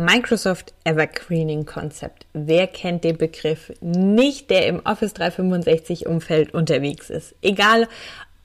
[0.00, 2.24] Microsoft Evergreening Konzept.
[2.32, 7.34] Wer kennt den Begriff nicht, der im Office 365 Umfeld unterwegs ist?
[7.42, 7.88] Egal,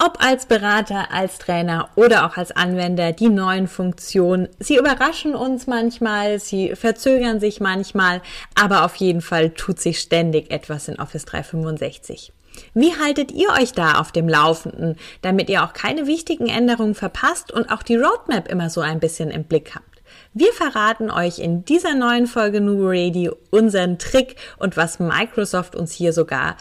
[0.04, 5.68] ob als Berater, als Trainer oder auch als Anwender, die neuen Funktionen, sie überraschen uns
[5.68, 8.24] manchmal, sie verzögern sich manchmal,
[8.60, 12.34] aber auf jeden Fall tut sich ständig etwas in Office 365.
[12.74, 17.52] Wie haltet ihr euch da auf dem Laufenden, damit ihr auch keine wichtigen Änderungen verpasst
[17.52, 19.93] und auch die Roadmap immer so ein bisschen im Blick habt?
[20.36, 25.92] Wir verraten euch in dieser neuen Folge Nubo Radio unseren Trick und was Microsoft uns
[25.92, 26.58] hier sogar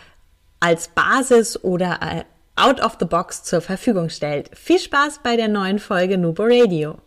[0.61, 4.51] als Basis oder äh, out of the box zur Verfügung stellt.
[4.55, 6.99] Viel Spaß bei der neuen Folge Nubo Radio.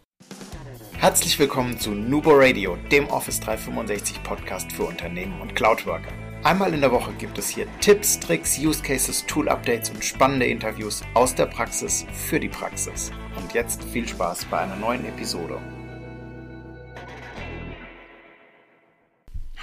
[0.94, 6.12] Herzlich willkommen zu Nubo Radio, dem Office 365 Podcast für Unternehmen und Cloudworker.
[6.44, 10.48] Einmal in der Woche gibt es hier Tipps, Tricks, Use Cases, Tool Updates und spannende
[10.48, 13.12] Interviews aus der Praxis für die Praxis.
[13.36, 15.60] Und jetzt viel Spaß bei einer neuen Episode.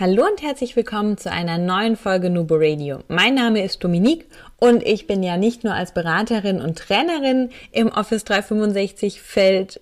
[0.02, 3.04] Hallo und herzlich willkommen zu einer neuen Folge Nubo Radio.
[3.06, 4.26] Mein Name ist Dominique
[4.58, 9.80] und ich bin ja nicht nur als Beraterin und Trainerin im Office 365 Feld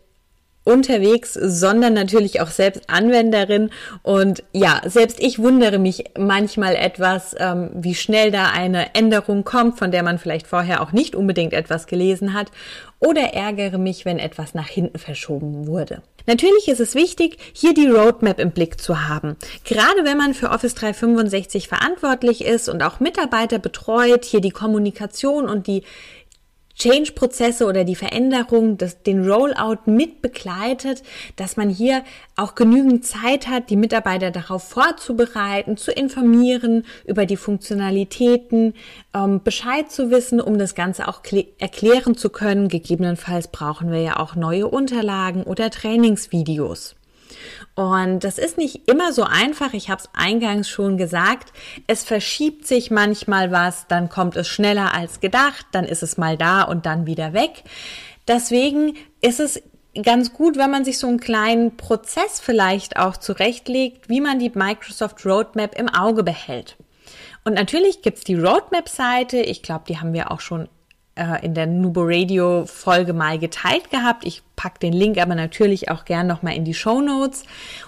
[0.63, 3.71] unterwegs, sondern natürlich auch selbst Anwenderin.
[4.03, 9.79] Und ja, selbst ich wundere mich manchmal etwas, ähm, wie schnell da eine Änderung kommt,
[9.79, 12.51] von der man vielleicht vorher auch nicht unbedingt etwas gelesen hat.
[13.01, 16.03] Oder ärgere mich, wenn etwas nach hinten verschoben wurde.
[16.27, 19.37] Natürlich ist es wichtig, hier die Roadmap im Blick zu haben.
[19.65, 25.49] Gerade wenn man für Office 365 verantwortlich ist und auch Mitarbeiter betreut, hier die Kommunikation
[25.49, 25.83] und die
[26.81, 31.03] Change-Prozesse oder die Veränderung, das, den Rollout mit begleitet,
[31.37, 32.03] dass man hier
[32.37, 38.75] auch genügend Zeit hat, die Mitarbeiter darauf vorzubereiten, zu informieren über die Funktionalitäten,
[39.15, 41.21] ähm, Bescheid zu wissen, um das Ganze auch
[41.59, 42.69] erklären zu können.
[42.69, 46.97] Gegebenenfalls brauchen wir ja auch neue Unterlagen oder Trainingsvideos.
[47.81, 49.73] Und das ist nicht immer so einfach.
[49.73, 51.51] Ich habe es eingangs schon gesagt.
[51.87, 56.37] Es verschiebt sich manchmal was, dann kommt es schneller als gedacht, dann ist es mal
[56.37, 57.63] da und dann wieder weg.
[58.29, 59.63] Deswegen ist es
[60.03, 64.53] ganz gut, wenn man sich so einen kleinen Prozess vielleicht auch zurechtlegt, wie man die
[64.55, 66.77] Microsoft Roadmap im Auge behält.
[67.45, 69.39] Und natürlich gibt's die Roadmap-Seite.
[69.39, 70.69] Ich glaube, die haben wir auch schon
[71.15, 74.25] äh, in der Nubo Radio Folge mal geteilt gehabt.
[74.25, 77.45] Ich pack den Link aber natürlich auch gern nochmal in die Show Notes.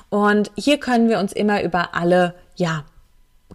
[0.09, 2.85] Und hier können wir uns immer über alle, ja,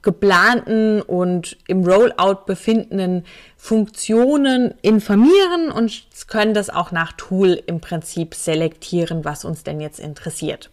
[0.02, 8.36] geplanten und im Rollout befindenden Funktionen informieren und können das auch nach Tool im Prinzip
[8.36, 10.70] selektieren, was uns denn jetzt interessiert.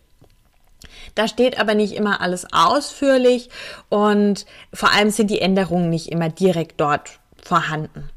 [1.14, 3.50] Da steht aber nicht immer alles ausführlich
[3.88, 8.10] und vor allem sind die Änderungen nicht immer direkt dort vorhanden.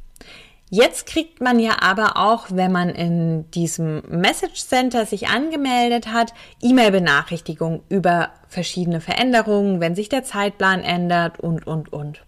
[0.69, 6.33] Jetzt kriegt man ja aber auch, wenn man in diesem Message Center sich angemeldet hat,
[6.61, 12.26] E-Mail-Benachrichtigungen über verschiedene Veränderungen, wenn sich der Zeitplan ändert und, und, und.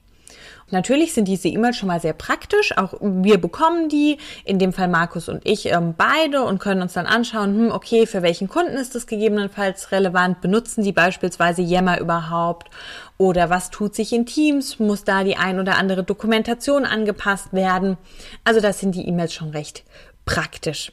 [0.71, 2.77] Natürlich sind diese E-Mails schon mal sehr praktisch.
[2.77, 6.93] Auch wir bekommen die, in dem Fall Markus und ich ähm, beide und können uns
[6.93, 10.41] dann anschauen, hm, okay, für welchen Kunden ist das gegebenenfalls relevant?
[10.41, 12.69] Benutzen die beispielsweise Yammer überhaupt?
[13.17, 14.79] Oder was tut sich in Teams?
[14.79, 17.97] Muss da die ein oder andere Dokumentation angepasst werden?
[18.43, 19.83] Also das sind die E-Mails schon recht
[20.25, 20.91] praktisch.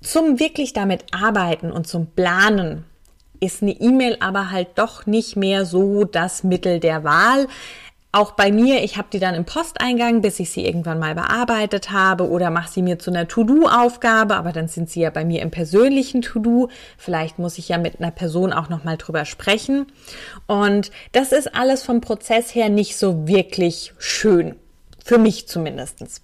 [0.00, 2.84] Zum wirklich damit arbeiten und zum Planen
[3.40, 7.48] ist eine E-Mail aber halt doch nicht mehr so das Mittel der Wahl.
[8.16, 11.90] Auch bei mir, ich habe die dann im Posteingang, bis ich sie irgendwann mal bearbeitet
[11.90, 15.42] habe oder mache sie mir zu einer To-Do-Aufgabe, aber dann sind sie ja bei mir
[15.42, 16.70] im persönlichen To-Do.
[16.96, 19.88] Vielleicht muss ich ja mit einer Person auch noch mal drüber sprechen.
[20.46, 24.56] Und das ist alles vom Prozess her nicht so wirklich schön.
[25.04, 26.22] Für mich zumindestens.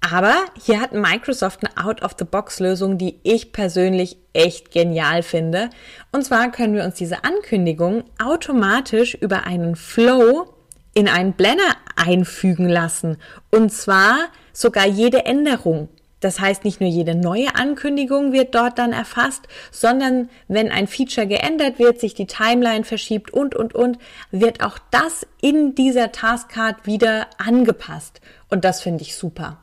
[0.00, 5.70] Aber hier hat Microsoft eine Out-of-the-Box-Lösung, die ich persönlich echt genial finde.
[6.12, 10.54] Und zwar können wir uns diese Ankündigung automatisch über einen Flow
[10.94, 13.18] in einen Blender einfügen lassen.
[13.50, 15.88] Und zwar sogar jede Änderung.
[16.20, 21.28] Das heißt, nicht nur jede neue Ankündigung wird dort dann erfasst, sondern wenn ein Feature
[21.28, 23.98] geändert wird, sich die Timeline verschiebt und, und, und,
[24.32, 28.20] wird auch das in dieser Taskcard wieder angepasst.
[28.48, 29.58] Und das finde ich super.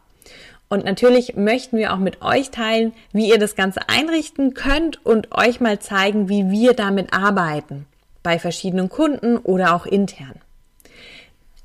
[0.67, 5.31] Und natürlich möchten wir auch mit euch teilen, wie ihr das Ganze einrichten könnt und
[5.31, 7.85] euch mal zeigen, wie wir damit arbeiten.
[8.23, 10.35] Bei verschiedenen Kunden oder auch intern.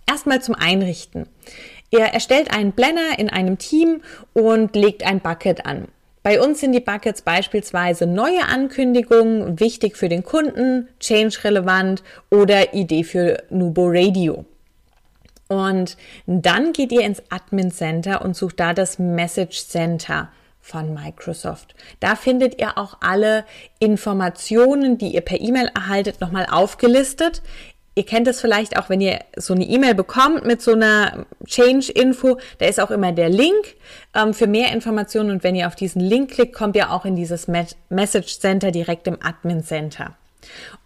[0.07, 1.27] Erstmal zum Einrichten.
[1.91, 4.03] Ihr erstellt einen Blender in einem Team
[4.33, 5.89] und legt ein Bucket an.
[6.23, 12.75] Bei uns sind die Buckets beispielsweise neue Ankündigungen, wichtig für den Kunden, change relevant oder
[12.75, 14.45] Idee für Nubo Radio.
[15.51, 20.29] Und dann geht ihr ins Admin Center und sucht da das Message Center
[20.61, 21.75] von Microsoft.
[21.99, 23.45] Da findet ihr auch alle
[23.81, 27.43] Informationen, die ihr per E-Mail erhaltet, nochmal aufgelistet.
[27.97, 32.39] Ihr kennt es vielleicht auch, wenn ihr so eine E-Mail bekommt mit so einer Change-Info,
[32.59, 33.75] da ist auch immer der Link
[34.15, 37.17] ähm, für mehr Informationen und wenn ihr auf diesen Link klickt, kommt ihr auch in
[37.17, 40.15] dieses Message Center direkt im Admin Center.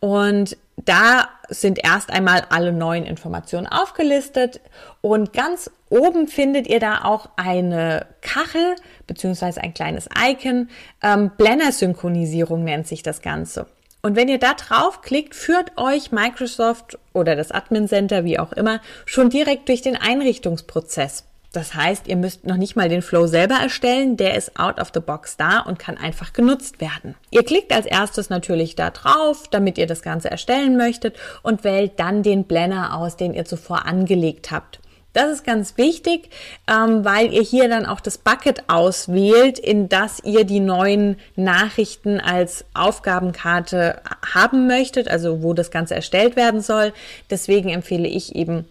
[0.01, 4.61] Und da sind erst einmal alle neuen Informationen aufgelistet
[5.01, 8.75] und ganz oben findet ihr da auch eine Kachel
[9.07, 10.69] beziehungsweise ein kleines Icon.
[11.03, 13.67] Ähm, Blender-Synchronisierung nennt sich das Ganze.
[14.03, 18.81] Und wenn ihr da draufklickt, führt euch Microsoft oder das Admin Center, wie auch immer,
[19.07, 21.25] schon direkt durch den Einrichtungsprozess.
[21.55, 24.91] Das heißt, ihr müsst noch nicht mal den Flow selber erstellen, der ist out of
[24.93, 27.15] the box da und kann einfach genutzt werden.
[27.31, 31.93] Ihr klickt als erstes natürlich da drauf, damit ihr das Ganze erstellen möchtet und wählt
[32.01, 34.81] dann den Blender aus, den ihr zuvor angelegt habt.
[35.13, 36.29] Das ist ganz wichtig,
[36.69, 42.19] ähm, weil ihr hier dann auch das Bucket auswählt, in das ihr die neuen Nachrichten
[42.19, 44.01] als Aufgabenkarte
[44.35, 46.93] haben möchtet, also wo das Ganze erstellt werden soll.
[47.31, 48.67] Deswegen empfehle ich eben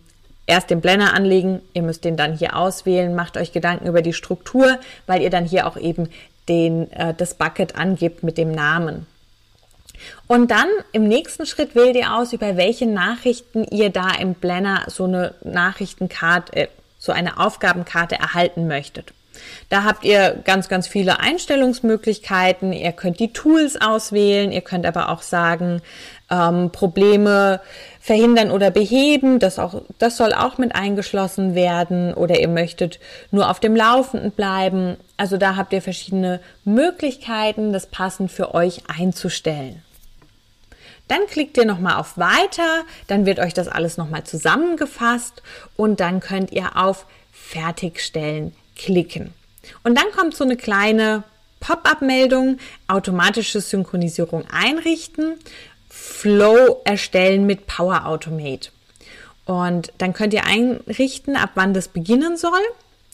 [0.45, 4.13] erst den Blender anlegen, ihr müsst den dann hier auswählen, macht euch Gedanken über die
[4.13, 6.09] Struktur, weil ihr dann hier auch eben
[6.49, 9.07] den, äh, das Bucket angibt mit dem Namen.
[10.27, 14.83] Und dann im nächsten Schritt wählt ihr aus, über welche Nachrichten ihr da im Blender
[14.87, 16.67] so eine Nachrichtenkarte, äh,
[16.99, 19.13] so eine Aufgabenkarte erhalten möchtet.
[19.69, 22.71] Da habt ihr ganz, ganz viele Einstellungsmöglichkeiten.
[22.71, 24.51] Ihr könnt die Tools auswählen.
[24.51, 25.81] Ihr könnt aber auch sagen,
[26.29, 27.59] ähm, Probleme
[28.03, 29.39] verhindern oder beheben.
[29.39, 32.13] Das, auch, das soll auch mit eingeschlossen werden.
[32.13, 32.99] Oder ihr möchtet
[33.31, 34.97] nur auf dem Laufenden bleiben.
[35.15, 39.81] Also da habt ihr verschiedene Möglichkeiten, das passend für euch einzustellen.
[41.07, 45.41] Dann klickt ihr nochmal auf Weiter, dann wird euch das alles nochmal zusammengefasst
[45.75, 49.33] und dann könnt ihr auf Fertigstellen klicken.
[49.83, 51.23] Und dann kommt so eine kleine
[51.59, 52.57] Pop-up-Meldung,
[52.87, 55.35] automatische Synchronisierung einrichten,
[55.95, 58.71] Flow erstellen mit Power Automate.
[59.45, 62.61] Und dann könnt ihr einrichten, ab wann das beginnen soll.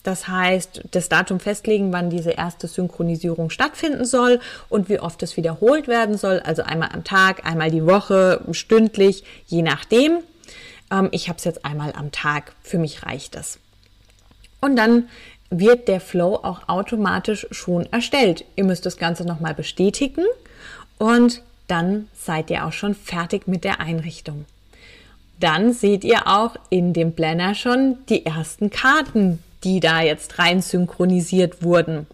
[0.02, 4.40] Das heißt, das Datum festlegen, wann diese erste Synchronisierung stattfinden soll
[4.70, 6.40] und wie oft es wiederholt werden soll.
[6.40, 10.20] Also einmal am Tag, einmal die Woche, stündlich, je nachdem.
[10.90, 12.54] Ähm, ich habe es jetzt einmal am Tag.
[12.62, 13.58] Für mich reicht das.
[14.62, 15.10] Und dann
[15.50, 18.46] wird der Flow auch automatisch schon erstellt.
[18.56, 20.24] Ihr müsst das Ganze nochmal bestätigen
[20.96, 24.44] und dann seid ihr auch schon fertig mit der Einrichtung.
[25.38, 30.60] Dann seht ihr auch in dem Planner schon die ersten Karten, die da jetzt rein
[30.60, 32.06] synchronisiert wurden.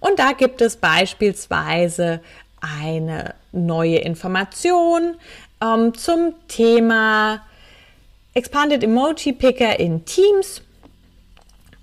[0.00, 2.20] Und da gibt es beispielsweise
[2.60, 5.16] eine neue Information
[5.62, 7.40] ähm, zum Thema
[8.34, 10.62] Expanded Emoji Picker in Teams.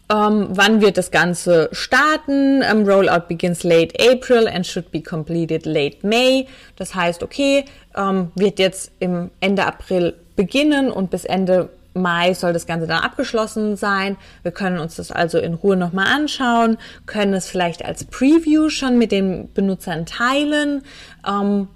[0.07, 2.61] Ähm, wann wird das Ganze starten?
[2.61, 6.47] Ähm, Rollout begins late April and should be completed late May.
[6.75, 7.65] Das heißt, okay,
[7.95, 13.01] ähm, wird jetzt im Ende April beginnen und bis Ende Mai soll das Ganze dann
[13.01, 14.17] abgeschlossen sein.
[14.43, 18.97] Wir können uns das also in Ruhe nochmal anschauen, können es vielleicht als Preview schon
[18.97, 20.83] mit den Benutzern teilen.
[21.25, 21.69] Ähm,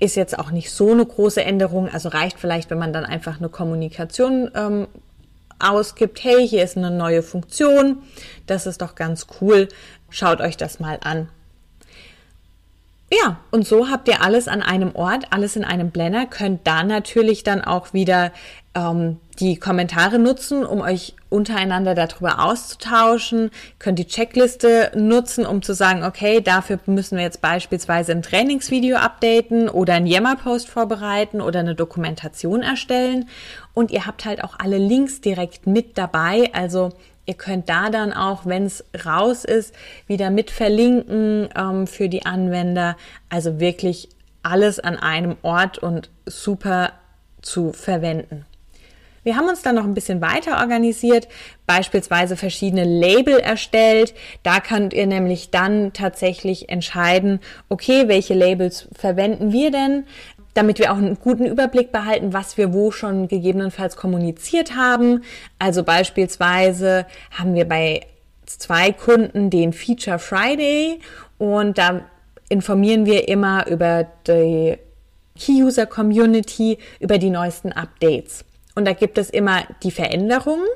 [0.00, 3.38] ist jetzt auch nicht so eine große Änderung, also reicht vielleicht, wenn man dann einfach
[3.38, 4.88] eine Kommunikation ähm,
[5.60, 8.02] ausgibt, hey, hier ist eine neue Funktion,
[8.46, 9.68] das ist doch ganz cool,
[10.08, 11.28] schaut euch das mal an.
[13.12, 16.84] Ja, und so habt ihr alles an einem Ort, alles in einem Blender, könnt da
[16.84, 18.30] natürlich dann auch wieder
[18.76, 23.50] ähm, die Kommentare nutzen, um euch untereinander darüber auszutauschen.
[23.78, 28.96] Könnt die Checkliste nutzen, um zu sagen, okay, dafür müssen wir jetzt beispielsweise ein Trainingsvideo
[28.96, 33.28] updaten oder ein Yammer-Post vorbereiten oder eine Dokumentation erstellen.
[33.74, 36.50] Und ihr habt halt auch alle Links direkt mit dabei.
[36.52, 36.90] Also
[37.26, 39.74] Ihr könnt da dann auch, wenn es raus ist,
[40.06, 42.96] wieder mit verlinken ähm, für die Anwender.
[43.28, 44.08] Also wirklich
[44.42, 46.92] alles an einem Ort und super
[47.42, 48.46] zu verwenden.
[49.22, 51.28] Wir haben uns dann noch ein bisschen weiter organisiert,
[51.66, 54.14] beispielsweise verschiedene Label erstellt.
[54.42, 60.04] Da könnt ihr nämlich dann tatsächlich entscheiden, okay, welche Labels verwenden wir denn?
[60.54, 65.22] Damit wir auch einen guten Überblick behalten, was wir wo schon gegebenenfalls kommuniziert haben.
[65.58, 68.06] Also beispielsweise haben wir bei
[68.46, 71.00] zwei Kunden den Feature Friday
[71.38, 72.02] und da
[72.48, 74.76] informieren wir immer über die
[75.38, 78.44] Key-User Community, über die neuesten Updates.
[78.74, 80.66] Und da gibt es immer die Veränderungen,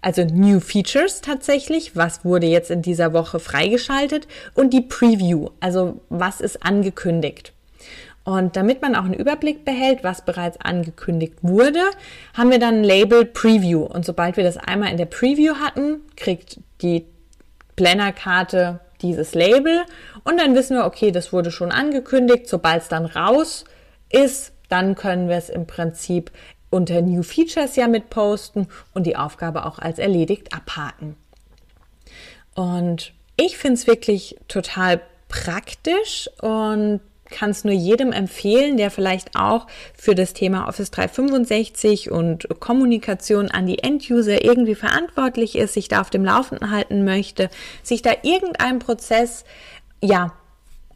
[0.00, 6.00] also New Features tatsächlich, was wurde jetzt in dieser Woche freigeschaltet und die Preview, also
[6.08, 7.52] was ist angekündigt.
[8.24, 11.80] Und damit man auch einen Überblick behält, was bereits angekündigt wurde,
[12.34, 13.82] haben wir dann ein Label Preview.
[13.82, 17.04] Und sobald wir das einmal in der Preview hatten, kriegt die
[17.74, 19.82] Planner-Karte dieses Label
[20.24, 22.48] und dann wissen wir, okay, das wurde schon angekündigt.
[22.48, 23.64] Sobald es dann raus
[24.10, 26.30] ist, dann können wir es im Prinzip
[26.70, 31.16] unter New Features ja mit posten und die Aufgabe auch als erledigt abhaken.
[32.54, 37.00] Und ich finde es wirklich total praktisch und
[37.32, 43.50] kann es nur jedem empfehlen, der vielleicht auch für das Thema Office 365 und Kommunikation
[43.50, 47.50] an die End-User irgendwie verantwortlich ist, sich da auf dem Laufenden halten möchte,
[47.82, 49.44] sich da irgendein Prozess,
[50.00, 50.32] ja,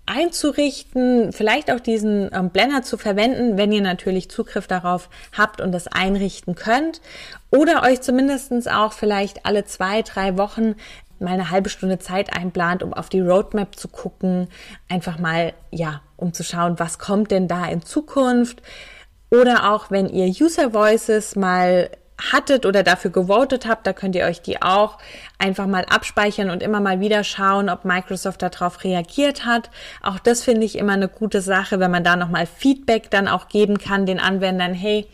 [0.06, 5.72] einzurichten, vielleicht auch diesen ähm, Blender zu verwenden, wenn ihr natürlich Zugriff darauf habt und
[5.72, 7.00] das einrichten könnt.
[7.50, 10.76] Oder euch zumindestens auch vielleicht alle zwei, drei Wochen
[11.20, 14.48] mal eine halbe Stunde Zeit einplant, um auf die Roadmap zu gucken,
[14.88, 18.62] einfach mal, ja, um zu schauen, was kommt denn da in Zukunft.
[19.30, 21.90] Oder auch, wenn ihr User Voices mal
[22.32, 24.98] hattet oder dafür gewotet habt, da könnt ihr euch die auch
[25.38, 29.70] einfach mal abspeichern und immer mal wieder schauen, ob Microsoft darauf reagiert hat.
[30.02, 33.48] Auch das finde ich immer eine gute Sache, wenn man da nochmal Feedback dann auch
[33.48, 34.72] geben kann den Anwendern.
[34.72, 35.06] Hey,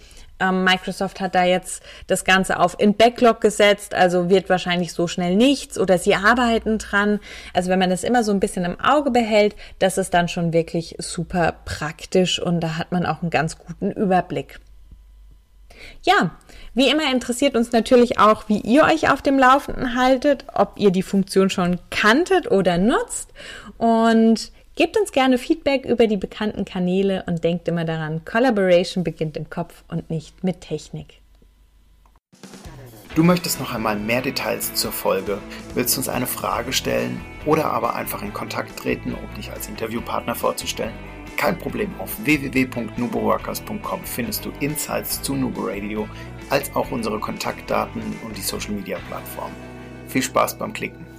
[0.42, 5.06] ähm, Microsoft hat da jetzt das Ganze auf in Backlog gesetzt, also wird wahrscheinlich so
[5.06, 7.20] schnell nichts oder sie arbeiten dran.
[7.54, 10.52] Also wenn man das immer so ein bisschen im Auge behält, das ist dann schon
[10.52, 14.58] wirklich super praktisch und da hat man auch einen ganz guten Überblick.
[16.02, 16.30] Ja,
[16.74, 20.90] wie immer interessiert uns natürlich auch, wie ihr euch auf dem Laufenden haltet, ob ihr
[20.90, 23.30] die Funktion schon kanntet oder nutzt.
[23.78, 29.36] Und Gebt uns gerne Feedback über die bekannten Kanäle und denkt immer daran, Collaboration beginnt
[29.36, 31.20] im Kopf und nicht mit Technik.
[33.14, 35.38] Du möchtest noch einmal mehr Details zur Folge,
[35.74, 40.34] willst uns eine Frage stellen oder aber einfach in Kontakt treten, um dich als Interviewpartner
[40.34, 40.94] vorzustellen?
[41.36, 46.08] Kein Problem, auf www.nuboworkers.com findest du Insights zu Nubo Radio,
[46.48, 49.52] als auch unsere Kontaktdaten und die Social Media Plattform.
[50.08, 51.11] Viel Spaß beim Klicken!